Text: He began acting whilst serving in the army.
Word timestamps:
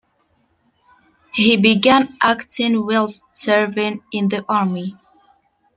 He 1.31 1.57
began 1.57 2.17
acting 2.23 2.87
whilst 2.87 3.23
serving 3.35 4.01
in 4.11 4.29
the 4.29 4.43
army. 4.49 4.97